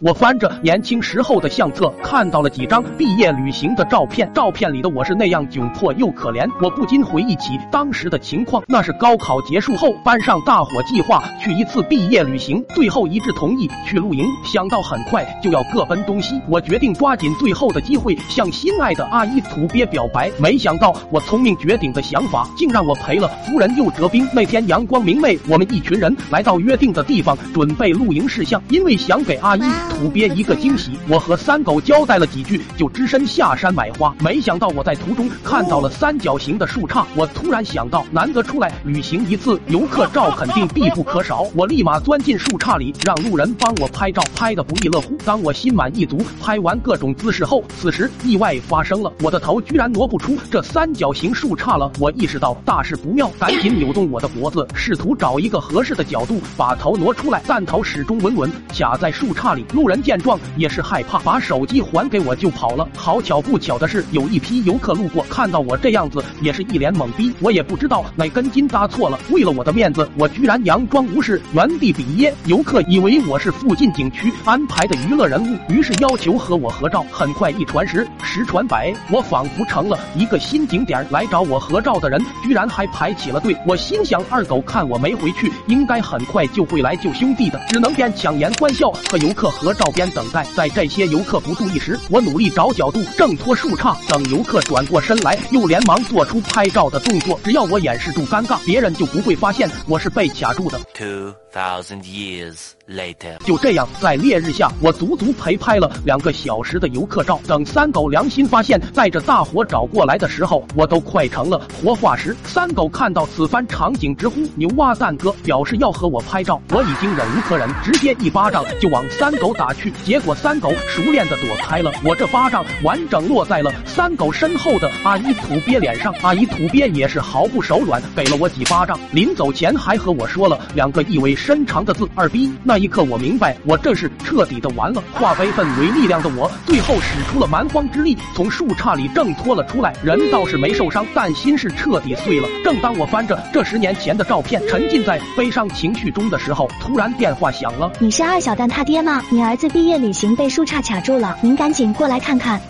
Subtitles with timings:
[0.00, 4.28] 我翻着年轻时候的相册，看到了几张毕业旅行的照片。
[4.34, 8.60] 照片里的我是那样窘迫又可怜，我不禁回忆起当时的情况。
[8.66, 14.26] 那是高考结束后，班上大伙计划去一次毕业旅行，最后一致同意去露营。
[14.44, 20.28] 想到很快就要各奔东西，我决定抓紧最后的机会向心爱的阿姨土鳖表白。
[20.40, 24.28] 没想到我聪明绝顶的想法，竟让我赔了夫人又折兵。
[24.34, 28.60] 那天阳光明媚，我们一群人来到约定的地方，准备露营事项。
[28.70, 29.62] 因为想给阿依。
[29.90, 34.14] 土鳖一个惊喜，我和三狗交代了几句，就只身下山买花。
[34.20, 41.46] 没想到我在途中看到了三角形的树杈，我突然想到，难得出来旅行一次，游客照肯定必不可少。
[41.54, 45.16] 我立马钻进树杈里，让路人帮我拍照，拍得不亦乐乎。
[45.24, 51.90] 当我心满意足拍完各种姿势后，此时意外发生了，我的头居然挪不出这三角形树杈了。
[51.98, 59.64] 我意识到大事不妙，赶紧扭动我的脖子，试图找一个合适的角度把头挪出来，但头始终稳稳卡在树杈里。
[59.74, 62.88] 路人见状也是害怕，把手机还给我就跑了。
[62.96, 67.34] 好巧不巧的是，有一批游客路过，看到我这样子，也是一脸懵逼。
[67.40, 72.32] 我也不知道哪根筋搭错了，为了我的面子，我居然佯装无事，原地比耶。
[72.46, 77.04] 游客以为我是附近景区安排的娱乐人物，于是要求和我合照。
[77.10, 81.04] 很快一传十，十传百，我仿佛成了一个新景点。
[81.10, 83.56] 来找我合照的人居然还排起了队。
[83.66, 90.44] 我心想，二狗看我没回去，应该很快就会来救兄弟的，只能边强颜欢笑和游客合照边等待。
[90.54, 93.96] 在这些游客不注意时，我努力找角度挣脱树杈。
[94.08, 97.38] 等游客转过身来，又连忙做出拍照的动作。
[97.44, 100.78] 只要我掩饰住尴尬，别人就不会发现我是被卡住的。
[100.92, 107.40] Two thousand years later，就这样，在烈日下，我足足陪拍了两个小时的游客照。
[107.46, 112.36] 等三狗良心发现，带着大火找过来的时候，我都快成了活化石。
[112.44, 116.60] 三狗看到此番场景，直呼牛蛙蛋哥，表示要和我拍照。
[116.70, 119.92] 我已经忍无可忍，直接一巴掌就往三狗打去。
[120.04, 126.14] 结果三狗熟练的躲开了，我这巴掌完整落在了三狗身后的阿姨土鳖脸上。
[126.22, 128.98] 阿姨土鳖也是毫不手软，给了我几巴掌。
[129.12, 132.52] 临走前还和我说了两个意味深长的字：二逼。
[132.62, 135.02] 那一刻我明白，我这是彻底的完了。
[135.12, 139.94] 化悲愤为力量的我，最后使出了蛮荒之力，从树杈里挣脱了出来。
[140.02, 142.48] 人倒是没受伤，但心是彻底碎了。
[142.64, 147.92] 正当我翻着这十年前的照片，沉浸在悲伤情绪中的时候，突然电话响了。
[147.98, 149.22] 你是二小蛋他爹吗？
[149.30, 152.60] 你儿子毕业旅行被树杈卡住了，您赶紧过来看看。